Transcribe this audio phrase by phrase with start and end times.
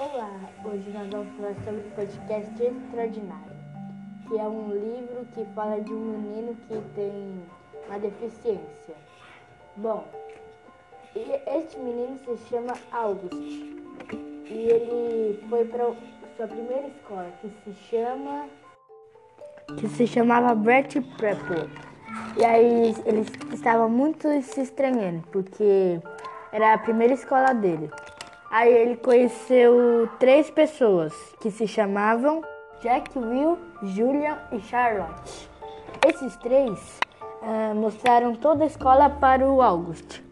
[0.00, 0.30] Olá,
[0.64, 3.56] hoje nós vamos falar sobre o podcast Extraordinário,
[4.28, 7.42] que é um livro que fala de um menino que tem
[7.88, 8.94] uma deficiência.
[9.76, 10.06] Bom,
[11.16, 15.86] este menino se chama August e ele foi para
[16.36, 18.48] sua primeira escola que se chama
[19.80, 21.68] que se chamava Brett Prepper.
[22.36, 26.00] E aí ele estava muito se estranhando porque
[26.52, 27.90] era a primeira escola dele.
[28.50, 32.42] Aí ele conheceu três pessoas que se chamavam
[32.80, 35.50] Jack, Will, Julian e Charlotte.
[36.06, 36.98] Esses três
[37.42, 40.22] uh, mostraram toda a escola para o August.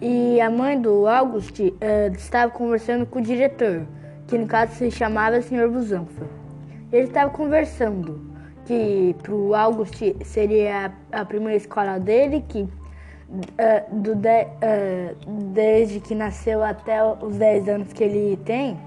[0.00, 1.72] E a mãe do August uh,
[2.16, 3.86] estava conversando com o diretor,
[4.26, 5.68] que no caso se chamava Sr.
[5.68, 6.26] Busanfa.
[6.92, 8.32] Ele estava conversando
[8.66, 12.68] que para o August seria a primeira escola dele, que
[13.32, 18.78] uh, do de, uh, desde que nasceu até os 10 anos que ele tem,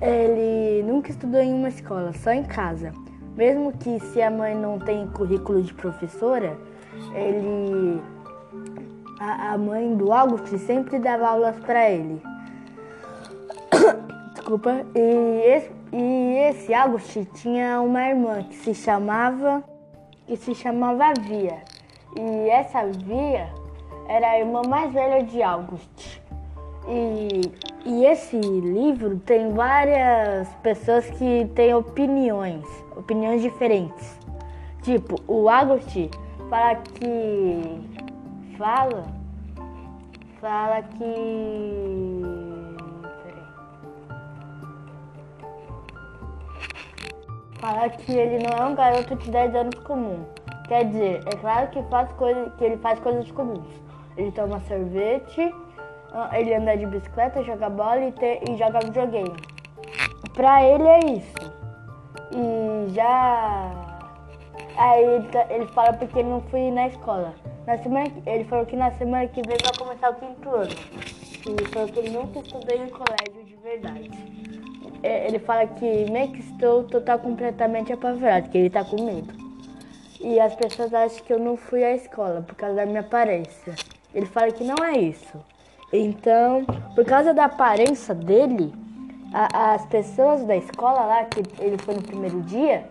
[0.00, 2.92] ele nunca estudou em uma escola, só em casa.
[3.36, 6.56] Mesmo que se a mãe não tem currículo de professora,
[7.14, 8.00] ele
[9.20, 12.22] a, a mãe do August sempre dava aulas para ele.
[14.34, 14.84] Desculpa.
[14.94, 19.62] E esse, e esse August tinha uma irmã que se chamava
[20.26, 21.58] que se chamava Via.
[22.16, 23.48] E essa Via
[24.10, 26.20] era a irmã mais velha de August.
[26.88, 27.42] E,
[27.86, 34.18] e esse livro tem várias pessoas que têm opiniões, opiniões diferentes.
[34.82, 36.10] Tipo, o August
[36.48, 37.88] fala que.
[38.58, 39.04] Fala.
[40.40, 42.22] Fala que.
[47.60, 50.24] Fala que ele não é um garoto de 10 anos comum.
[50.66, 53.89] Quer dizer, é claro que, faz coisa, que ele faz coisas comuns
[54.20, 55.54] ele toma sorvete,
[56.12, 58.14] ah, ele anda de bicicleta, joga bola e,
[58.48, 59.34] e joga videogame.
[60.34, 61.60] Pra ele é isso.
[62.32, 63.72] E já.
[64.76, 67.34] Aí ele, tá, ele fala porque ele não foi na escola.
[67.66, 70.70] Na semana, ele falou que na semana que vem vai começar o quinto ano.
[70.70, 74.10] E falou que ele nunca estudou em colégio de verdade.
[75.02, 79.32] É, ele fala que meio que estou total completamente apavorado, que ele tá com medo.
[80.20, 83.74] E as pessoas acham que eu não fui à escola por causa da minha aparência.
[84.14, 85.38] Ele fala que não é isso.
[85.92, 88.72] Então, por causa da aparência dele,
[89.32, 92.88] a, as pessoas da escola lá, que ele foi no primeiro dia,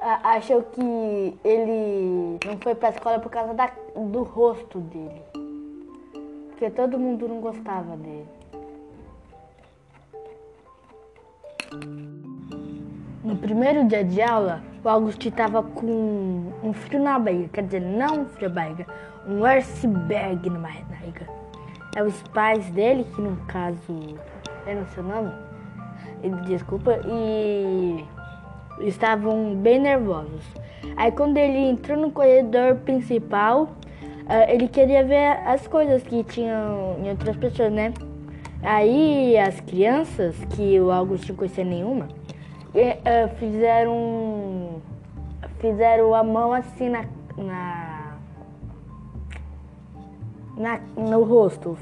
[0.00, 5.22] a, acham que ele não foi pra escola por causa da, do rosto dele.
[6.50, 8.28] Porque todo mundo não gostava dele.
[13.24, 17.80] No primeiro dia de aula, o Augusto estava com um frio na barriga, quer dizer,
[17.80, 18.86] não um frio na barriga,
[19.26, 21.26] um iceberg na barriga.
[21.94, 23.78] É os pais dele, que no caso,
[24.64, 25.32] sei o nome,
[26.22, 28.04] ele, desculpa, e
[28.80, 30.44] estavam bem nervosos.
[30.96, 36.96] Aí quando ele entrou no corredor principal, uh, ele queria ver as coisas que tinham
[37.02, 37.92] em outras pessoas, né?
[38.62, 42.08] Aí as crianças, que o Augusto não conhecia nenhuma,
[42.74, 44.82] uh, fizeram
[45.58, 47.04] fizeram a mão assim na,
[47.36, 47.95] na,
[50.56, 51.76] na no rosto,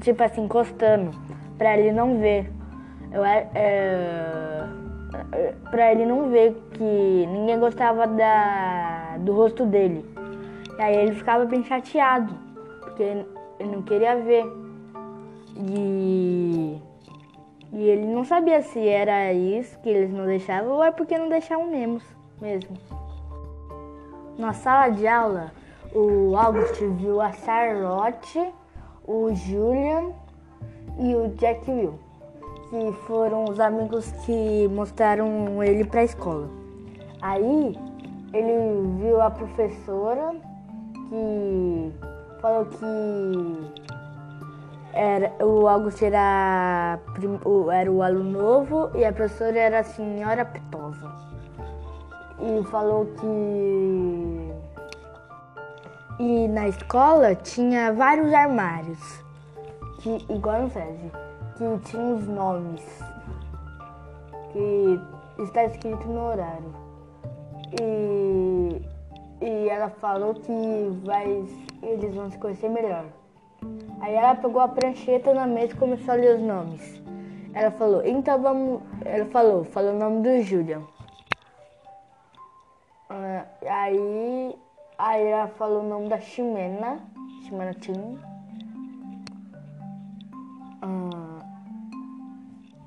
[0.00, 1.10] tipo assim, encostando,
[1.56, 2.50] para ele não ver.
[3.10, 4.66] Eu, é,
[5.70, 10.04] pra ele não ver que ninguém gostava da, do rosto dele.
[10.78, 12.34] E aí ele ficava bem chateado,
[12.80, 13.26] porque ele
[13.70, 14.44] não queria ver.
[15.56, 16.80] E
[17.74, 21.28] e ele não sabia se era isso que eles não deixavam ou é porque não
[21.28, 22.00] deixavam mesmo.
[22.40, 22.76] mesmo.
[24.38, 25.52] Na sala de aula,
[25.94, 28.52] o August viu a Charlotte,
[29.06, 30.12] o Julian
[30.98, 31.98] e o Jack Will,
[32.68, 36.48] que foram os amigos que mostraram ele para a escola.
[37.22, 37.78] Aí
[38.32, 40.34] ele viu a professora
[41.08, 41.92] que
[42.40, 43.84] falou que
[44.92, 47.00] era, o Augusto era,
[47.72, 51.10] era o aluno novo e a professora era a senhora Pitosa.
[52.40, 54.33] E falou que.
[56.18, 59.24] E na escola tinha vários armários,
[59.98, 61.10] que, igual no SESI,
[61.56, 62.82] que tinha os nomes,
[64.52, 65.00] que
[65.42, 66.74] está escrito no horário.
[67.80, 68.82] E,
[69.40, 71.44] e ela falou que vai,
[71.82, 73.06] eles vão se conhecer melhor.
[74.00, 77.02] Aí ela pegou a prancheta na mesa e começou a ler os nomes.
[77.52, 78.82] Ela falou, então vamos.
[79.04, 80.82] Ela falou, falou o nome do Julian.
[83.10, 84.56] Uh, aí,
[84.98, 87.00] aí ela falou o nome da Ximena.
[87.42, 88.18] Ximena Tim.
[90.82, 91.40] Uh,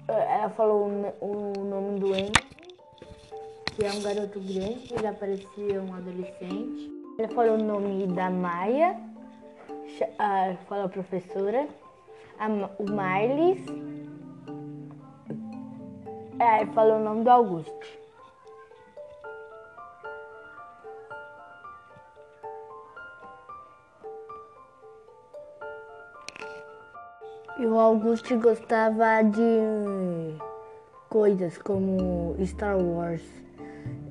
[0.07, 0.88] ela falou
[1.21, 2.31] o, o nome do Henry,
[3.75, 6.92] que é um garoto grande, já parecia um adolescente.
[7.18, 9.00] Ela falou o nome da Maia,
[10.19, 11.68] a, falou a professora,
[12.39, 13.65] a, o Miles.
[16.39, 17.96] É, falou o nome do Augusto.
[27.88, 30.38] Augusto gostava de
[31.10, 33.22] coisas como Star Wars.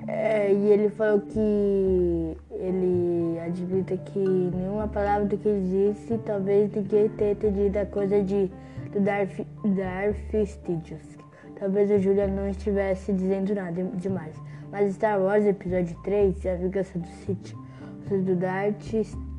[0.07, 6.73] É, e ele falou que ele admita que nenhuma palavra do que ele disse, talvez
[6.73, 8.49] ninguém tenha entendido a coisa de
[8.91, 9.45] do Darth,
[9.75, 11.03] Darth Studios.
[11.59, 14.35] Talvez o Julian não estivesse dizendo nada demais.
[14.71, 17.55] Mas Star Wars Episódio 3, A Vingança do Sith,
[18.09, 18.81] do Darth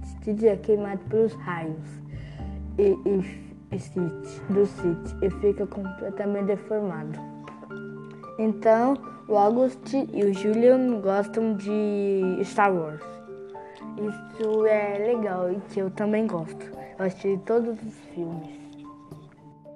[0.04, 1.88] Studios é queimado pelos raios.
[2.78, 3.47] E, e
[4.48, 7.18] do City e fica completamente deformado.
[8.38, 8.94] Então,
[9.28, 13.02] o August e o Julian gostam de Star Wars.
[13.96, 16.64] Isso é legal e que eu também gosto.
[16.98, 18.58] Eu assisti todos os filmes.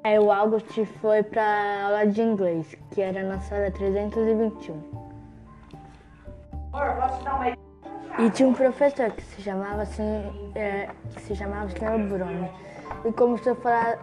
[0.04, 4.74] Aí o August foi para aula de inglês, que era na sala 321.
[8.18, 12.08] E tinha um professor que se chamava assim, é, que se chamava Sr.
[12.08, 12.48] Bruno
[13.04, 13.98] e começou a falar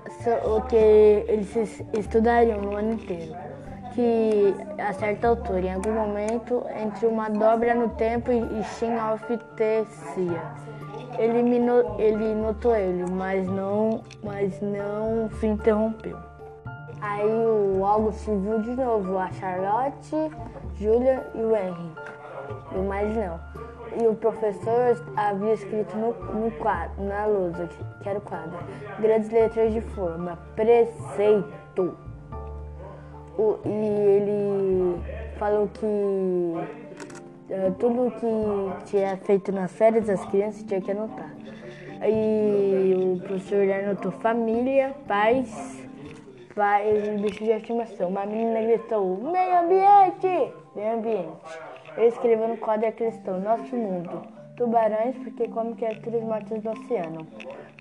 [0.45, 3.35] o que eles estudariam no ano inteiro.
[3.93, 9.37] Que a certa altura, em algum momento, entre uma dobra no tempo e Shin of
[9.55, 10.41] Tessia.
[11.17, 11.39] Ele,
[11.97, 16.17] ele notou ele, mas não, mas não se interrompeu.
[17.01, 20.31] Aí o August viu de novo a Charlotte,
[20.75, 21.91] Julia e o Henry.
[22.73, 23.68] E mais não
[24.01, 27.67] e o professor havia escrito no, no quadro, na lousa,
[28.01, 28.57] que era o quadro,
[28.99, 31.97] grandes letras de forma, preceito.
[33.37, 35.01] O, e ele
[35.37, 41.33] falou que uh, tudo que tinha feito nas férias as crianças tinha que anotar.
[42.05, 45.79] E o professor anotou família, pais
[46.59, 48.09] e bicho de estimação.
[48.09, 50.53] Uma menina gritou, meio ambiente!
[50.75, 51.68] Meio ambiente.
[51.99, 54.21] Ele escreveu no quadro cristão, Nosso Mundo.
[54.55, 57.27] Tubarões, porque come criaturas mortas do oceano.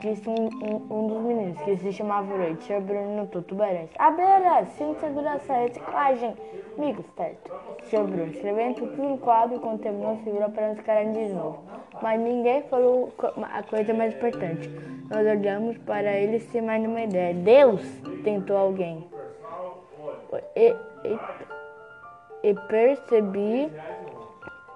[0.00, 2.64] Disse um, um, um dos meninos, que se chamava Leite.
[2.64, 2.80] Sr.
[2.80, 3.90] Bruno notou tubarões.
[3.96, 6.34] Abeira, sem segurança, reciclagem.
[6.76, 7.52] Amigos, certo.
[7.84, 8.04] Sr.
[8.04, 11.62] Bruno escrevendo tudo no quadro, quando terminou, se virou para nos caras de novo.
[12.02, 13.12] Mas ninguém falou
[13.42, 14.68] a coisa mais importante.
[15.08, 17.34] Nós olhamos para ele sem mais nenhuma ideia.
[17.34, 17.82] Deus!
[18.24, 19.06] Tentou alguém.
[20.56, 20.74] E,
[21.04, 21.18] e,
[22.50, 23.70] e percebi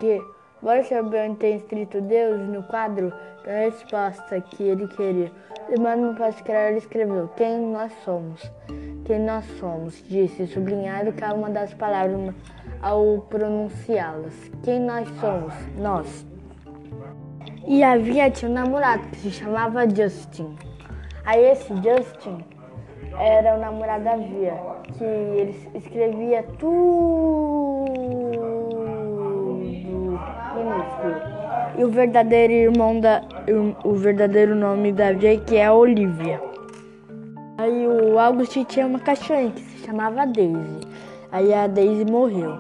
[0.03, 0.21] que
[0.61, 3.13] Borchabran tem escrito Deus no quadro
[3.45, 5.31] da resposta que ele queria.
[6.19, 8.51] Passada ele escreveu Quem nós somos.
[9.05, 12.35] Quem nós somos, disse, sublinhado cada uma das palavras
[12.81, 14.35] ao pronunciá-las.
[14.65, 15.55] Quem nós somos?
[15.79, 16.27] Nós.
[17.65, 20.57] E havia tinha um namorado que se chamava Justin.
[21.25, 22.45] Aí esse Justin
[23.21, 24.55] era o namorado da Via,
[24.99, 28.22] que ele escrevia tudo
[31.77, 33.23] e o verdadeiro irmão da.
[33.85, 36.41] O verdadeiro nome da Jake é Olivia.
[37.59, 40.81] Aí o August tinha uma cachorrinha que se chamava Daisy.
[41.31, 42.59] Aí a Daisy morreu.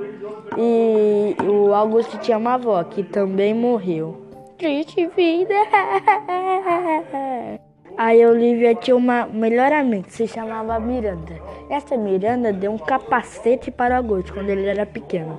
[0.56, 4.22] E o August tinha uma avó que também morreu.
[4.58, 5.54] Triste vida.
[7.98, 11.34] Aí a Olivia tinha uma melhor amiga que se chamava Miranda.
[11.68, 15.38] Essa Miranda deu um capacete para o Augusto quando ele era pequeno.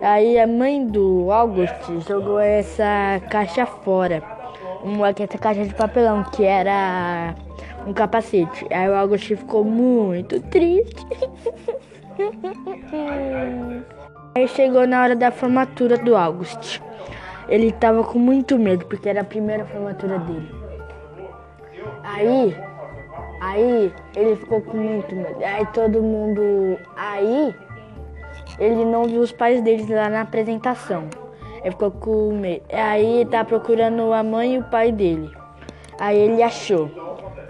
[0.00, 4.22] Aí a mãe do Augusto jogou essa caixa fora.
[4.82, 7.34] Uma, essa caixa de papelão que era
[7.86, 8.66] um capacete.
[8.70, 11.06] Aí o Augusto ficou muito triste.
[14.36, 16.82] Aí chegou na hora da formatura do Augusto.
[17.48, 20.48] Ele tava com muito medo, porque era a primeira formatura dele.
[22.02, 22.56] Aí,
[23.40, 25.36] aí ele ficou com muito medo.
[25.44, 26.78] Aí todo mundo.
[26.96, 27.54] Aí
[28.58, 31.08] ele não viu os pais deles lá na apresentação.
[31.62, 32.64] Ele ficou com medo.
[32.72, 35.30] Aí tá procurando a mãe e o pai dele.
[35.98, 36.90] Aí ele achou.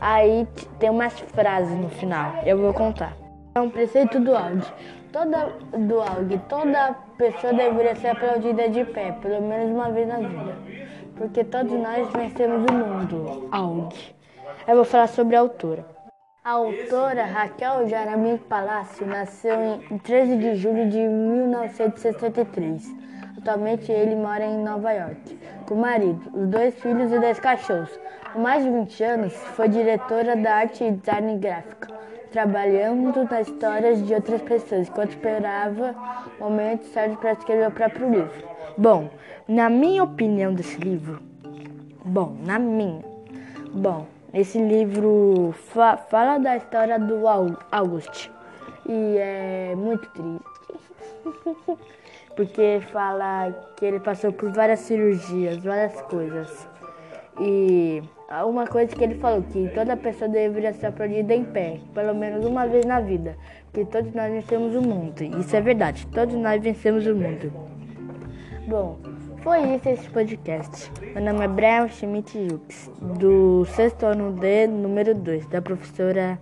[0.01, 0.47] Aí
[0.79, 2.35] tem umas frases no final.
[2.45, 3.17] Eu vou contar.
[3.55, 4.73] É um preceito do áudio.
[5.13, 10.17] Toda do áudio, toda pessoa deveria ser aplaudida de pé, pelo menos uma vez na
[10.17, 10.57] vida.
[11.17, 13.49] Porque todos nós vencemos o mundo.
[13.53, 14.15] Áudio.
[14.67, 15.94] Eu vou falar sobre a autora.
[16.47, 22.95] A autora Raquel Jaramir Palácio nasceu em 13 de julho de 1963.
[23.39, 27.99] Atualmente ele mora em Nova York, com o marido, os dois filhos e dois cachorros.
[28.31, 31.89] Por mais de 20 anos, foi diretora da arte e design gráfica.
[32.31, 35.95] trabalhando nas histórias de outras pessoas, enquanto esperava
[36.39, 38.49] o momento certo para escrever o próprio livro.
[38.77, 39.09] Bom,
[39.49, 41.23] na minha opinião desse livro,
[42.05, 43.03] bom, na minha,
[43.73, 44.05] bom,
[44.35, 47.27] esse livro fa fala da história do
[47.71, 48.31] August
[48.89, 51.79] e é muito triste.
[52.35, 56.69] Porque fala que ele passou por várias cirurgias, várias coisas.
[57.41, 58.03] E
[58.45, 62.45] uma coisa que ele falou, que toda pessoa deveria ser aplaudida em pé, pelo menos
[62.45, 63.37] uma vez na vida.
[63.71, 65.23] Porque todos nós vencemos o mundo.
[65.39, 67.53] Isso é verdade, todos nós vencemos o mundo.
[68.67, 68.99] Bom,
[69.45, 70.91] foi isso esse podcast.
[71.15, 76.39] Meu nome é Brian Schmidt Jux, do sexto ano D, número 2, da professora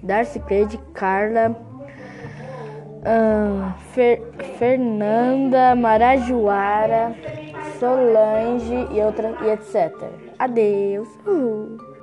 [0.00, 1.50] Darcy Cleide Carla
[3.02, 4.22] uh, Fer
[4.56, 7.12] Fernanda Marajoara.
[7.80, 9.92] Solange e, outra, e etc.
[10.38, 11.08] Adeus.
[11.26, 11.93] Uhul.